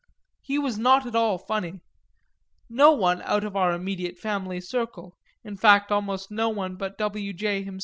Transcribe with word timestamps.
He 0.41 0.57
was 0.57 0.79
not 0.79 1.05
at 1.05 1.15
all 1.15 1.37
funny 1.37 1.79
no 2.67 2.91
one 2.91 3.21
out 3.21 3.43
of 3.43 3.55
our 3.55 3.71
immediate 3.71 4.17
family 4.17 4.59
circle, 4.59 5.15
in 5.43 5.57
fact 5.57 5.91
almost 5.91 6.31
no 6.31 6.49
one 6.49 6.75
but 6.75 6.97
W. 6.97 7.31
J. 7.33 7.69